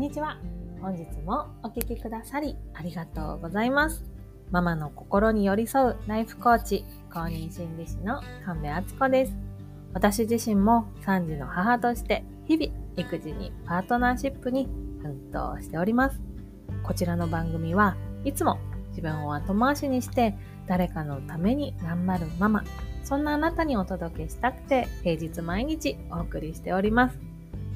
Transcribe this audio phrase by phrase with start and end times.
[0.00, 0.38] んにちは。
[0.80, 4.02] 本日もお聴きくださりありがとうございます。
[4.50, 9.36] ママの心に寄り添うライフコーチ、公認心理師の神戸敦子です。
[9.92, 14.70] 私自身も3児の母として日々育児にパートナーシップに
[15.02, 16.18] 奮闘しております。
[16.82, 17.94] こちらの番組は
[18.24, 18.58] いつも
[18.88, 20.34] 自分を後回しにして
[20.66, 22.64] 誰かのために頑張るママ、
[23.04, 27.18] そんなあなたにお届けしたくて平日毎日お送りしております。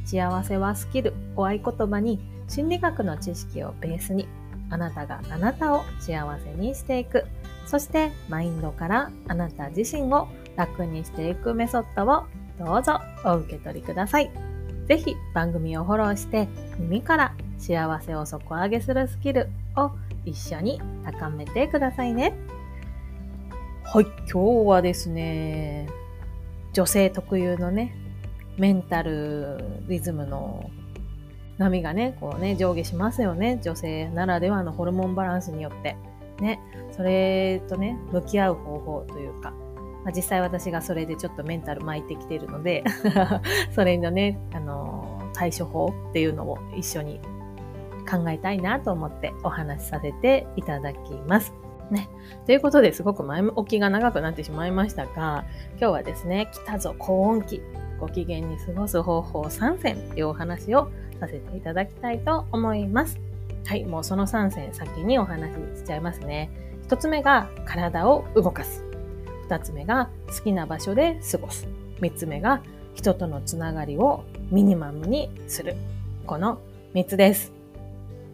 [0.04, 4.28] 幸せはスキルを合言葉に心理学の知識をベースに
[4.70, 7.24] あなたがあなたを幸せにしていく
[7.66, 12.24] そしてマインドからあなた自身を楽にしていくメソッドを
[12.58, 14.30] どうぞお受け取りください。
[14.86, 16.46] ぜひ番組をフォローして
[16.78, 19.91] 耳から幸せを底上げするスキルを
[20.27, 22.34] 一緒に高めてくださいね。
[23.82, 24.05] はい。
[24.30, 25.88] 今日はですね
[26.72, 27.96] 女性特有のね
[28.58, 29.58] メンタル
[29.88, 30.70] リズムの
[31.58, 33.61] 波がね、こうね、上下しますよね。
[33.62, 35.96] 女性ならではのホルモンバランスによって。
[36.41, 39.52] ね、それとね、向き合う方法というか、
[40.05, 42.83] まあ、実際私がそれでちょっとメンタル巻いてきてるので、
[43.72, 47.20] それのね、あのー、対処法っていうのを一緒に
[48.11, 51.55] 考えたいなと思ってお話しさせていただきます。
[51.91, 52.08] ね。
[52.46, 55.44] ということですごく前置きが長くなってしまいましたが、
[55.78, 57.62] 今日はですね、来たぞ高音期
[58.05, 63.19] ご機嫌に過ごす方法3選というお話をさせていただきたいと思います。
[63.64, 66.50] はい、もうその3選先にお話ししちゃいますね。
[66.88, 68.84] 1つ目が体を動かす。
[69.48, 71.66] 2つ目が好きな場所で過ごす。
[72.00, 72.62] 3つ目が
[72.94, 75.74] 人とのつながりをミニマムにする。
[76.27, 76.61] この
[76.92, 77.52] 3つです。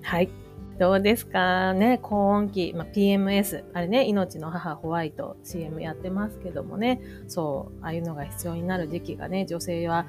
[0.03, 0.40] はい。
[0.81, 1.75] どうですか？
[1.75, 3.65] ね高音期、まあ、PMS。
[3.75, 7.03] あれね、命の母ホワイト CM やってますけどもね。
[7.29, 10.07] そう、ああいうのが必要になる時期がね、女性は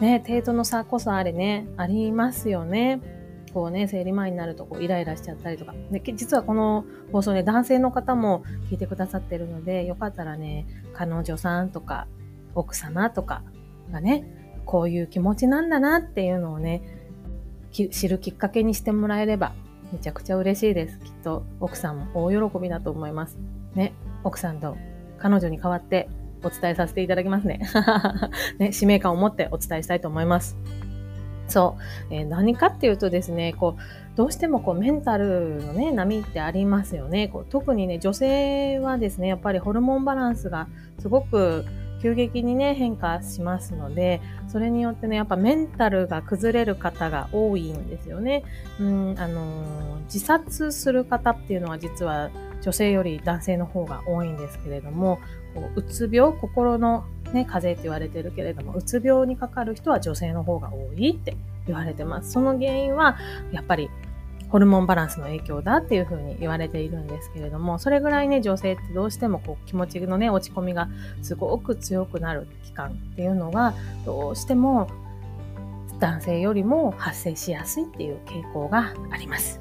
[0.00, 3.00] ね、程度の差こそあれね、ありますよね。
[3.54, 5.72] こうね、生理前になるとこうイライラしちゃったりとか。
[5.92, 12.08] で、実はこの放送ね、男性の方も聞いてくださってるので、よかったらね、彼女さんとか、
[12.56, 13.44] 奥様とか
[13.92, 14.24] がね、
[14.64, 16.82] こういう気持ちなんだなっていうのをね、
[17.70, 19.52] 知るきっかけにしてもらえれば
[19.92, 20.98] めちゃくちゃ嬉しいです。
[20.98, 23.38] きっと奥さんも大喜びだと思います。
[23.74, 23.92] ね、
[24.24, 24.76] 奥さんと
[25.18, 26.08] 彼女に代わって
[26.42, 27.60] お伝えさせていただきますね。
[28.58, 30.56] ね、使命感を持ってお伝えしたいと思います。
[31.48, 31.76] そ
[32.10, 37.28] う、えー、何かっていうとですね、こう、どうしてもこうメンタルのね、波ってありますよね。
[37.28, 41.64] こう特にね、女性はですね、やっぱりホルモンバランスがすごく
[42.00, 48.44] 急激にね、変化しますので、それによってね、やっぱメンタルが崩れる方が多いんですよね。
[48.80, 52.30] うん、あのー、自殺する方っていうのは実は
[52.62, 55.18] 女性より男性の方が多いんですけれども、
[55.54, 61.36] こううつ病、心のね、風邪って言われてるけれども、うつ病にかかる人は女性の方が多いって
[61.66, 62.32] 言われてます。
[62.32, 63.18] その原因は、
[63.52, 63.90] やっぱり
[64.48, 70.88] ホルモンバランスの影響だっていうふうに言われているんですけれども、それぐらいね、女性ってどうしてもこう気持ちのね、落ち込みが
[71.22, 73.74] すごく強くなる期間っていうのが、
[74.06, 74.88] どうしても
[75.98, 79.60] 男性よりも発生しやすいっていう傾向があります。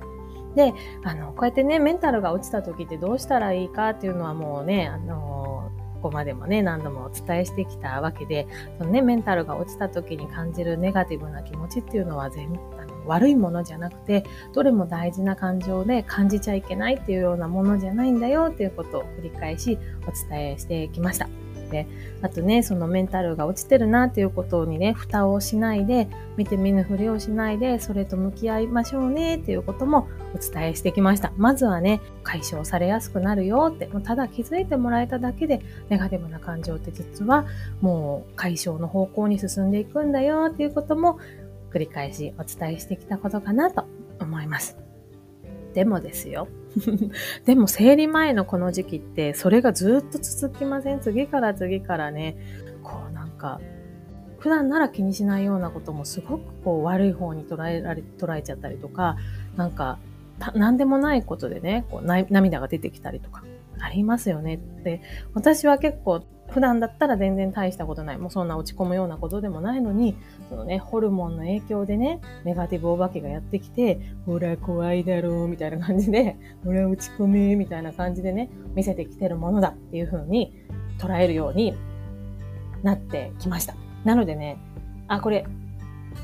[0.55, 0.73] で、
[1.03, 12.51] あの、こうやってね、メンタルが落ちた時ってどうしたらいいかっていうのはもうね、あの、ここまでもね、何度もお伝えしてきたわけで、そのね、メンタルが落ちた時に感じるネガティブな気持ちっていうのは全
[13.07, 14.23] 悪いものじゃなくて、
[14.53, 21.27] どれも大事な感情で感じちゃいけないっていうようなものじゃないんだよっていうことを繰り返しお伝えしてきました。
[21.67, 21.87] で、
[22.21, 31.31] あとね、そのメンタルが落ちてるなっていうことにね、蓋をしないで、見て見ぬふりをしないで、それと向き合いましょうねっていうこともお伝えしてきました。
[31.37, 37.45] まずはね、解消されやすくなるよって、もうただ気づいてもらえただけで、ネガティブな感情って実は
[37.81, 41.19] もう解消の方向に進んでいくんだよっていうことも
[41.71, 43.85] 繰り返しお伝えしてきたことかなと
[44.19, 44.77] 思います。
[45.73, 46.47] でもですよ。
[47.45, 52.37] でも生理前のこの時期ってそれがずっと続きません次から次からね、
[52.83, 53.59] こうなんか、
[54.39, 59.17] 普段なら気にしないようなこともすごくこう悪い方に捉えられ、捉えちゃったりとか、
[59.55, 59.99] なんか、
[60.53, 63.43] 何でもないことでね、こう涙が出てきたりとか、
[63.79, 65.01] ありますよねって、
[65.33, 68.17] 私は結構普段だったら全然大したことない。
[68.17, 70.15] もうそんな落ち込むようなことでもないのに、
[70.49, 80.53] そのね、ホルモンの影響でね、ネガティブお化けがやってきて、ほら怖いだろう、みたいな感じで、ほら落ち込め、みたいな感じでね、見せてきてるものだっていう風に
[80.99, 81.75] 捉えるように
[82.83, 83.75] なってきました。
[84.05, 84.57] なのでね、
[85.07, 85.45] あ、これ、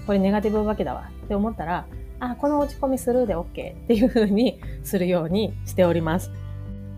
[0.08, 1.86] これネガティブお化けだわって思ったら、
[2.20, 6.32] あ、この落ち込みスルーで OK っていう風にするようにしております。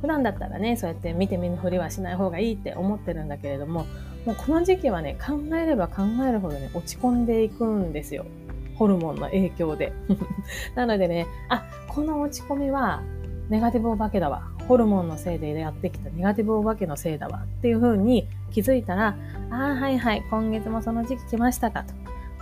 [0.06, 3.88] 普段だったらね、そうやって見て見ぬふりはしない方がいいって思ってるんだけれども、
[4.24, 8.28] もうこの時期はね、考えれば考えるほどね、落ち込んでいくんですよ。
[8.75, 9.94] ホルモンの影響で。
[10.75, 13.02] なのでね、あ、この落ち込みは
[13.50, 14.44] ネガティブお化けだわ。
[14.68, 17.46] ホルモンのせいでやってきたネガティブお化けのせいだわ。
[17.46, 19.16] っていう風に気づいたら、
[19.50, 21.94] ああ、はいはい、今月もその時期来ましたかと。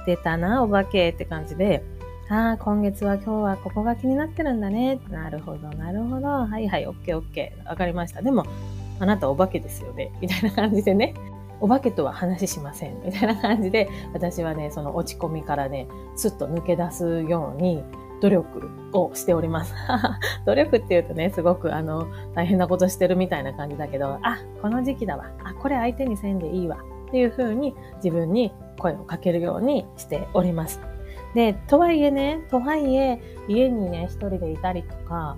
[0.06, 1.82] 出たな、お化けって感じで、
[2.30, 5.00] ああ、今月は今日はここが気になってるんだね。
[5.10, 6.28] なるほど、なるほど。
[6.28, 7.70] はいはい、オッケーオッケー。
[7.70, 8.22] わかりました。
[8.22, 8.46] でも、
[9.00, 10.12] あなたお化けですよね。
[10.22, 11.14] みたいな感じでね。
[11.60, 13.02] お化けとは話しません。
[13.06, 17.84] みたいな感じで、私はね、その落ち込みからね、スッと抜け出すように、
[18.22, 19.74] 努力をしております。
[20.46, 25.26] 努力っていうとね、すごくあの、大変なことしてるみたいな感じだけど、あ、この時期だわ。
[25.44, 26.78] あ、これ相手にせんでいいわ。
[27.08, 30.93] っていう風に自分に声をかけるようにしております。
[31.34, 35.38] で、とはいえね、とはいえ、家にね、一人でいたりとか、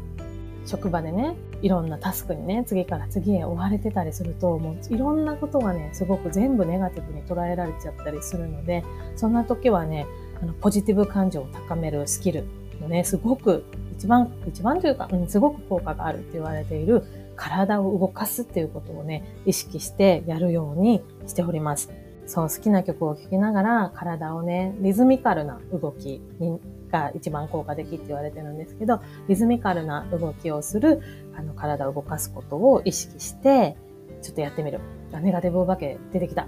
[0.66, 8.84] 職場でね、いろんなタスクにね、次から次へ追われてたりすると、もういろんなことがね、すごく全部ネガティブに捉えられちゃったりするので、
[9.16, 10.06] そんな時はね、
[10.42, 12.46] あのポジティブ感情を高めるスキル
[12.82, 13.64] のね、すごく
[13.94, 17.04] 一番、一番というか、うん、すごく効果があるって言われている
[17.36, 21.90] 体を動かすっていうことをね、意識してやるようにしております。
[22.26, 26.60] そう、好きな曲を聴きながら体をね、リズミカルな動きに
[26.92, 31.02] が一番効果的って言われてるんですけど、リズミカルな動きをする、
[31.36, 33.76] あの、体を動かすことを意識して、
[34.22, 34.80] ちょっとやってみる。
[35.14, 36.48] あ、ネガティブお化け出てきた。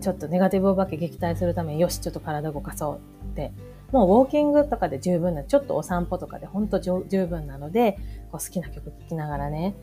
[0.00, 3.00] ちょっとネガティブお化け撃退するために、よし、ちょっと体動かそう
[3.32, 3.52] って。
[3.92, 7.98] もうウォーキングとかで十分な、ちょっとお散歩とかで本当十分なので、
[8.30, 9.74] こう好きな曲聴きながらね、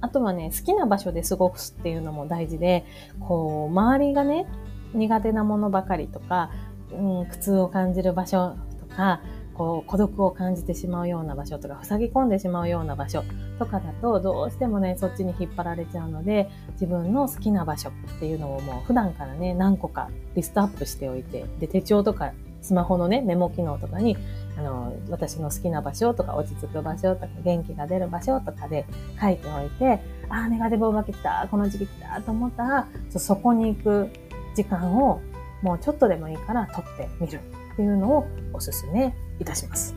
[0.00, 2.84] あとはね、好きな場所で過ごすっていうのも大事で、
[3.20, 4.46] こう、周りがね、
[4.94, 6.50] 苦手なものばかりとか、
[6.92, 9.20] うん、苦痛を感じる場所とか、
[9.54, 13.22] こう孤独を感じてしまうような場所とか、塞ぎ込んでしまうような場所
[13.58, 24.16] とかだと、どうしてもね、そっちに引っ張られちゃうので、自分の好きな場所っていうのをもう普段からね、何個かリストアップしておいて、で、手帳とかスマホのね、メモ機能とかに、
[24.56, 28.86] あの、私の好きな場所とか、落ち着く場所とか、元気が出る場所とかで
[29.20, 34.10] 書いておいて、ああ、ネガティブお化け来た、この時期来たと思ったら、そこに行く
[34.54, 35.20] 時間を
[35.62, 37.40] もうちょっとでもいいから取ってみる
[37.72, 39.94] っていうのをおすすめいたします。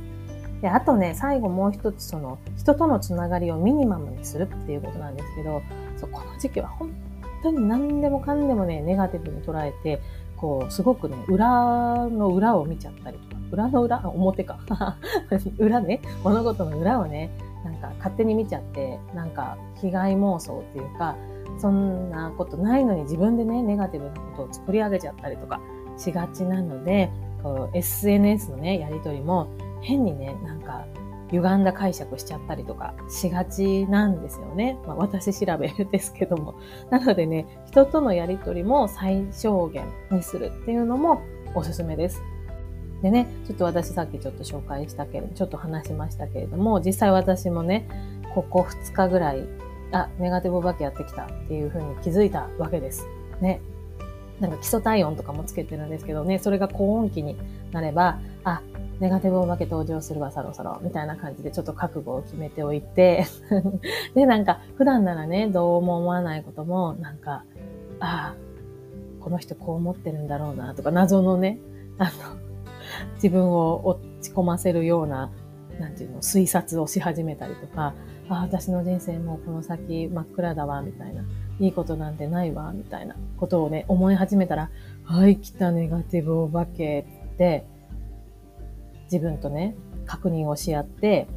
[0.62, 5.62] で、あとね、最後もう一つその人とのつながりをミニマムにするっていうことなんですけど、
[5.98, 6.92] そうこの時期は本
[7.44, 10.02] 当に何でもかんでもね、ネガティブに捉えて、
[10.38, 14.60] こう、すごくね、裏の裏を見ちゃったりとか、裏の裏表か。
[15.58, 17.32] 裏ね、物事の裏をね、
[17.82, 21.16] なんか勝手に見ちゃって、なんか被害妄想っていうか、
[21.58, 25.62] そんなことないのに自分でね、ネガティブなことを作り上げちゃったりとか
[25.98, 27.12] しがちなので、
[27.44, 29.48] こう SNS のね、やりとりも
[29.82, 30.86] 変にね、なんか
[31.32, 34.78] 歪んだ解釈しちゃったりとかしがちなんですよね。
[34.86, 36.56] まあ、私調べですけども。
[36.90, 41.22] なのでね、人とのやりとりも最小限にするっていうのも
[41.56, 42.22] おすすめです。
[43.06, 47.88] でね、ちょっと私さっきちょっと紹介したけど、ちょっと話しましたけれども、実際私もね、
[48.34, 49.44] ここ2日ぐらい
[49.92, 53.06] あ、ネガティブお化けやってきたっていうふうに気づいたわけです。
[53.42, 53.62] ね。
[54.40, 57.38] なんか基礎体温とかもつけてるんですけどね、それが高温期に
[57.72, 58.64] なれば、あ、
[59.00, 63.26] ネガティブお化け登場するわ、そろそろ、みたいな感じでちょっと覚悟を決めておいて
[64.16, 67.46] で、なんか普段ならね、どうも思わないことも、なんか、
[68.00, 68.36] ああ、
[69.22, 71.60] この人こう思ってるんだろうな、とか、謎のね、
[71.98, 72.45] あの、
[73.16, 75.32] 自分を落ち込ませるような、
[75.80, 77.94] なんていうの、推察をし始めたりとか、
[78.30, 81.24] ああ、私の人生もこの先真っ暗だわ、みたいな。
[81.60, 84.70] いいことなんてないわ、みたいなことをね、思い始めたら、
[85.04, 87.66] はい、来たネガティブお化けって、
[89.06, 89.76] 自分とね、
[90.06, 91.28] 確認をし合って、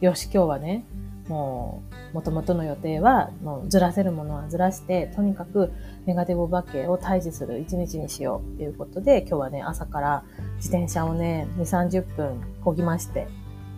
[0.00, 0.84] よし、今日はね、
[1.28, 5.72] もう、元々の予定は、もうずらせるものはずらして、とにかく
[6.06, 10.24] ネガティブお化けを退治する一日にしようっていうことで、今日はね、朝から
[10.56, 13.28] 自転車をね、2、30分漕ぎまして、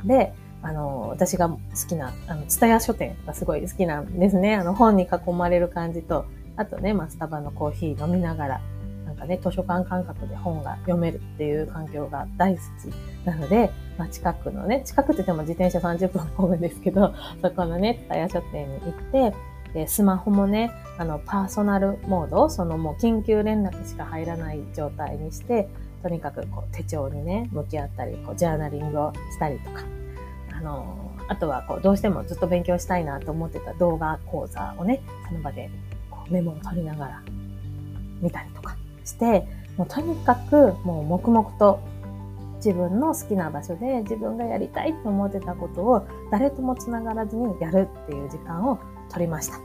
[0.05, 0.33] で、
[0.63, 4.55] あの、私が好きな、あの、ツタヤ書店がすごい好きなんですね。
[4.55, 6.25] あの、本に囲まれる感じと、
[6.57, 8.61] あとね、まあ、スタバのコーヒー飲みながら、
[9.14, 19.35] なんかね、図書館感覚で本が読めるっていう環境が大好きなので、まあ、近くのね、近くって言っても自転車30分込むんですけど、 そこのね、タヤ書店に行って、
[19.73, 25.68] で、スマホもね、あの、パーソナルモード、そのもう緊急連絡しか入らない状態にして、
[26.02, 29.83] とにかくこう手帳にね、向き合ったり、こうジャーナリングをしたりとか、
[30.56, 35.71] あの、あとはこうどうしてもずっと勉強したいなと思ってた動画講座をね、その場で
[36.11, 37.23] こうメモを取りながら
[38.21, 38.76] 見たりとか。
[39.04, 39.46] して、
[39.76, 41.80] もうとにかくもう黙々と
[42.56, 48.78] 自分の好きな場所で自分がやりたいと思ってたことを誰とも繋がらずにやるっていう時間を
[49.11, 49.58] 取りました。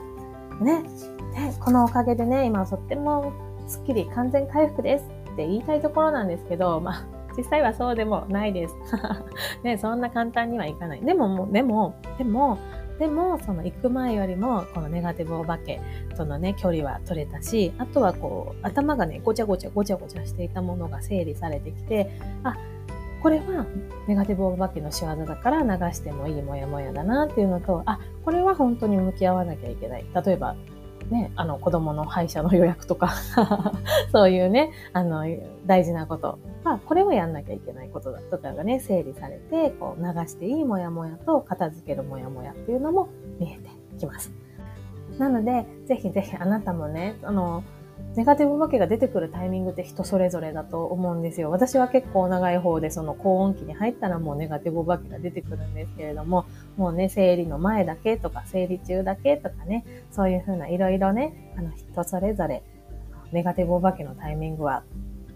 [0.64, 0.84] ね。
[0.84, 3.32] で、このおかげでね、今とっても
[3.68, 7.06] スッキリ完全回復ですって言いたいところなんですけど、まあ、
[7.38, 8.76] 実際はそうでもないです。
[9.64, 11.02] ね、そんな簡単にはいかない。
[11.02, 12.58] でも、でも、でも、
[13.00, 15.80] でも、その行く前よりも、このネガティブお化け
[16.18, 22.12] とのね、距離は取れたし、あとはこう、頭がね、ごちゃごちゃごちゃごちゃしていたものが整理されてきて、
[22.44, 22.58] あ、
[23.24, 23.66] これは
[24.08, 30.06] ネガティブお化けの仕業だから流してもいいモヤモヤだなっていうのと、あ、これは本当に向き合わなきゃいけない。
[30.26, 30.58] 例えば、
[31.10, 33.12] ね、あの子供の歯医者の予約とか
[34.14, 35.26] そういうね、あの、
[35.66, 36.38] 大事なこと。
[36.64, 44.32] まあ、これをやんなきゃいけないことだとかがね、整理されて、こう流していいモヤモヤと片付けるモヤモヤっていうのも見えてきます。
[45.18, 47.64] なので、ぜひぜひあなたもね、あの、
[48.20, 51.50] ネガティブお化けが出てくるタイミングって人それぞれだと思うんですよ。
[51.52, 56.46] 私は結構長い方でその高温期に入ったらもうネガティブお化けが出てくるんですけれども、
[56.76, 62.62] もうね、生理の前だけとか生理中だけとかね、そういうふうないろいろね、あの人それぞれ
[63.32, 64.84] ネガティブお化けのタイミングは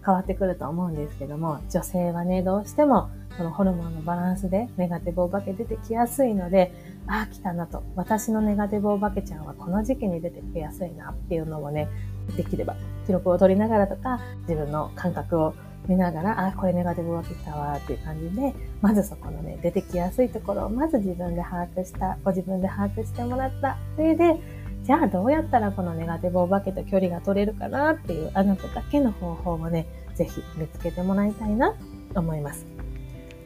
[0.04, 6.70] 変わってくると思うんですけども、女性はね、どうしてもそのホルモンのバランスでネガティブお化け出てきやすいので、
[7.06, 7.82] ああ、来たなと。
[7.96, 11.88] 私のネガティブお化けちゃんはこの時期に出てきやすいなっていうのをね、
[12.36, 12.76] できれば
[13.06, 15.54] 記録を取りながらとか、自分の感覚を
[15.88, 23.76] 見ながら、あ、これネガティブ起きたわっていう感じで、まずそこのね、出てきやすいところをまず自分で把握した、ご自分で把握してもらった。
[23.96, 24.40] それで、
[24.82, 31.74] じゃあどうやったらこのネガティブお化けと距離が取れるかなっていうあなただけの方法をね、ぜひ見つけてもらいたいな
[32.12, 32.66] と思います。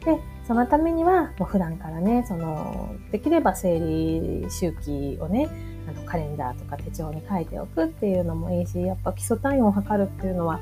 [0.05, 0.17] で、
[0.49, 5.47] そのためには、もう普段からね、その、できれば生理周期をね、
[5.87, 10.59] あのカレンダーとか手帳に書いておくっていうのもいいし、やっぱ基礎体温を測るっていうのは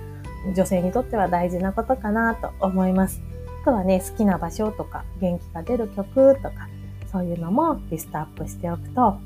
[0.53, 3.21] 女性にとっては大事なことかなと思います。
[3.61, 6.67] あとはね、好きな場所とか元気が出る曲とか
[7.09, 9.19] そういうのもリストアップしておくと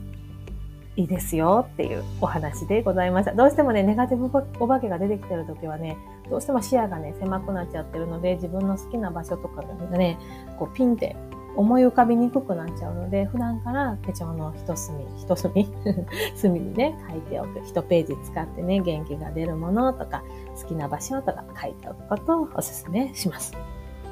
[0.95, 3.33] いいですよっていうお話でございました。
[3.33, 4.25] どうしてもね、ネガティブ
[4.59, 5.97] お化けが出てきてる時はね、
[6.31, 9.61] どうしても視野がね、狭くなっちゃってるので、自分の好きな場所とか
[9.91, 10.17] でね、
[10.57, 11.17] こうピンって
[11.57, 15.69] 思い浮かびにくくなっちゃうので、普段から手帳の一隅、一隅
[16.35, 17.59] 隅にね、書いておく。
[17.65, 20.23] 一ページ使ってね、元気が出るものとか、
[20.61, 23.53] 好きな場所とか書いておくことをお勧めします。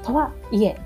[0.04, 0.78] とはいえ、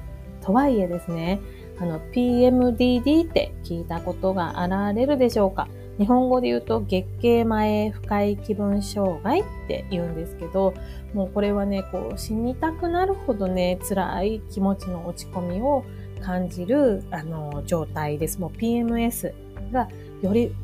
[0.41, 1.39] とはいえですね、
[1.81, 5.67] あの、PMDD って聞いたことがあられるでしょうか？
[5.99, 10.73] 日本語で言うと月経前不快気分障害って言うんですけど、
[11.13, 15.83] もうこれはね、こう死にたくなるほどね、辛い気持ちの落ち込みを
[16.21, 18.39] 感じるあの状態です。
[18.39, 19.33] もう PMS
[19.71, 19.87] が
[20.21, 20.55] より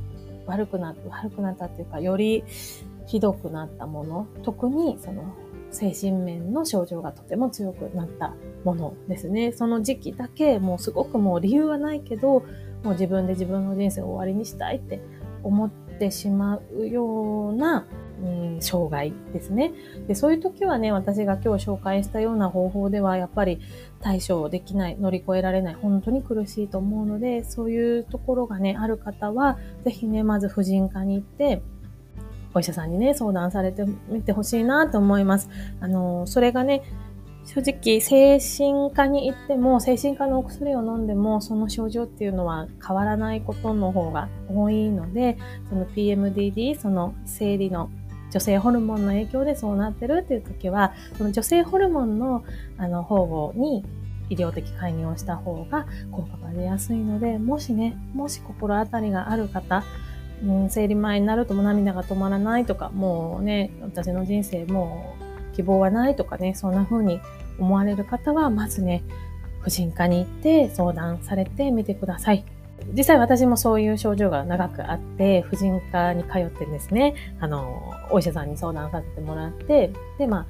[0.47, 2.43] 悪くなった悪くなったっていうか、より
[3.05, 5.33] ひどくなったもの、特にその
[5.71, 8.33] 精神面の症状がとても強くなった
[8.63, 9.51] ものですね。
[9.51, 12.43] その時期だけもうすごくもう理由はないけど、
[12.83, 15.01] もう自分で自分の人生を終わりにしたいって
[15.43, 17.85] 思ってしまうような
[18.21, 19.71] うん、障害ですね
[20.07, 20.15] で。
[20.15, 23.59] そういう時はね、私が今日紹介したような方法では、やっぱり
[24.01, 31.61] 対処できない、乗り越えられない、本当に苦しいと思うので、そういうところがね、ある方は、ぜひね、まず婦人科に行って、
[32.53, 35.49] お医者さんにね、相談されてみてほしいなと思います。
[35.79, 36.81] あの、それがね、
[37.51, 45.35] 正直、精神科に行っても、精神科のお薬を飲んでも、その症状っていうのは変わらないことの方が多いので、
[45.67, 47.89] その PMDD、その生理の
[48.29, 52.43] 女性ホルモンの影響でそうなってるっていう時は、その女性ホルモンの
[52.77, 53.83] あの保護に
[54.29, 59.83] 医療的介入をした方が効果が出やすいので、もしね、もし心当たりがある方、
[60.43, 67.19] うん、生理前になるともう涙が止まらないとか、もうね、私の人生もう希望はないとかね、そんな風に
[67.59, 69.03] 思われる方は、まずね、
[69.61, 72.45] 婦人科に行って相談されてみてください。
[72.93, 80.47] 実際私もそういう症状が長くあって、婦人科に通ってですね、あの、お医者さんに相談させてもらって、で、ま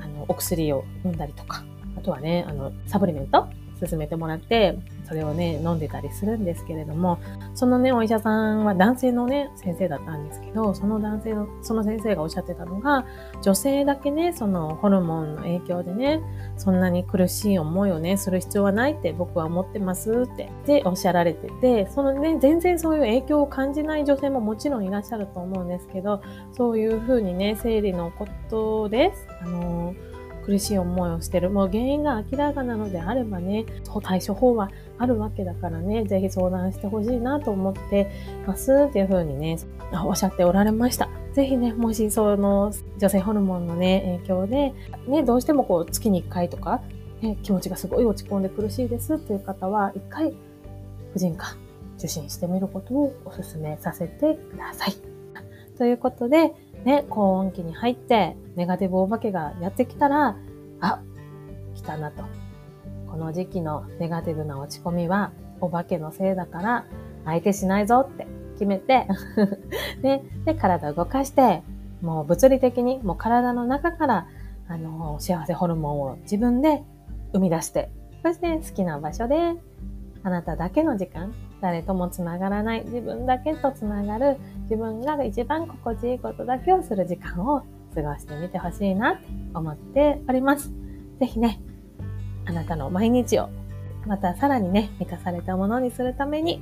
[0.00, 1.64] あ、あの、お薬を飲んだりとか、
[1.96, 3.46] あとはね、あの、サプリメント
[3.80, 4.78] 勧めてもらって、
[5.12, 7.18] それをね、飲んでたりするんですけれども、
[7.54, 13.04] そのね、お医者さんは男性のね、先生だったんですけど、その男性の、その先生がおっしゃってたのが、
[13.42, 16.22] 女性だけね、そのホルモンの影響でね、
[16.56, 29.28] そんなに苦しい思いをね、する必要はないって僕は思ってますって、で、おっしゃられてて、そのね、全然そういう影響を感じない女性ももちろんいらっしゃると思うんですけど、そういうふうにね、生理のことです。
[29.42, 30.11] あのー
[30.44, 31.50] 苦しい思いをしてる。
[31.50, 33.64] もう原因が明らかなのであればね、
[34.02, 38.10] 対処法はあるわけだからね、ぜひ相談してほしいなと思って
[38.46, 39.58] ますっていうふうにね、
[40.04, 41.08] おっしゃっておられました。
[41.32, 44.74] ぜひね、もしその女性ホルモンのね、影響で、
[45.06, 46.82] ね、どうしてもこう月に1回とか、
[47.20, 50.34] ね、気持ちがすごい落ち込んで苦しいですっていう方は、1回
[51.12, 51.56] 婦人科
[51.98, 54.94] 受診してみることをお勧めさせてください。
[55.78, 56.52] ということで、
[56.84, 60.36] ね、高温期に入って、ネガティブお化けがやってきたら、
[60.80, 61.00] あ、
[61.74, 62.24] きたなと。
[63.10, 66.86] この時期のネガティブな落ち込みは、お化けのせいだから、
[67.24, 69.06] 相手しないぞって決めて
[70.02, 71.62] で、 で、体動かして、
[72.00, 74.26] もう物理的に、もう体の中から、
[74.68, 76.82] あの、幸せホルモンを自分で
[77.32, 77.90] 生み出して、
[78.24, 79.54] そして好きな場所で、
[80.24, 87.62] あなただけの時間、誰ともつながらない、自分だけとつながる、自分が一番心地いいことだけをする時間を
[87.94, 90.70] 過ごしてみてほしいなって思っております。
[91.20, 91.60] ぜひね、
[92.46, 93.48] あなたの毎日を
[94.06, 96.60] またさらにね、満たされたものにするために、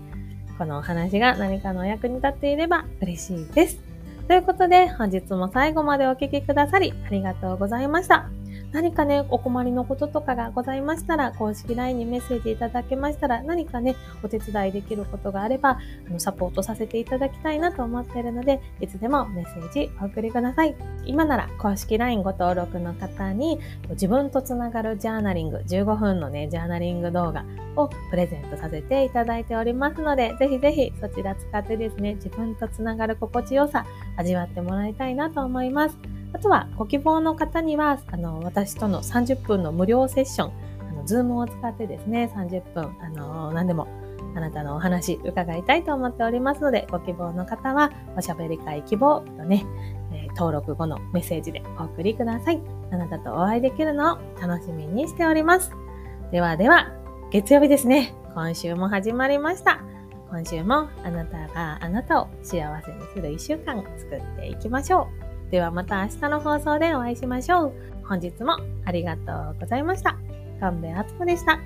[0.58, 3.80] このお話が何かのお役に立っていれば嬉しいです。
[4.28, 8.39] ということで、本日も最後までお聴きくださりありがとうございました。
[8.72, 20.76] 何かね、お困りのこととかがございましたら、公式 LINE にメッセージいただけましたら、何かね、お手伝いできることがあれば、あのサポートさせていただきたいなと思っているので、いつでもメッセージお送りください。
[21.04, 23.58] 今なら公式 LINE ご登録の方に、
[23.90, 33.84] 自分とつながるジャーナリング、15分のね、ジャーナリング動画をプレゼントさせていただいておりますので、ぜひぜひそちら使ってですね、自分とつながる心地よさ、
[34.16, 36.19] 味わってもらいたいなと思います。
[36.32, 40.52] あとは、ご希望の方には、あの、私との30分の無料セッション、
[40.88, 43.88] あの、ズームを使ってですね、30分、あの、何でも、
[44.34, 49.66] あなたのお話伺いたいと思っておりますので、ご希望の方は、おしゃべり会希望とね、
[50.12, 52.60] えー、登録後のメッセージでお送りください。
[52.92, 55.72] あなたとお会いできるのを楽しみにしております。
[56.30, 56.92] ではでは、
[57.30, 58.14] 月曜日ですね。
[58.34, 59.80] 今週も始まりました。
[60.30, 65.29] 今週もあなたがあなたを幸せにする一週間作っていきましょう。
[65.50, 67.72] ではまた明日の放送でお会いしましょう。
[68.04, 70.16] 本日もありがとうございました。
[70.60, 71.58] 神戸敦子でした。